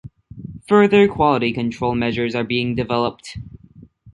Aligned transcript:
Further 0.67 1.07
quality 1.07 1.53
control 1.53 1.93
measures 1.93 2.33
are 2.33 2.43
being 2.43 2.73
developed. 2.73 3.37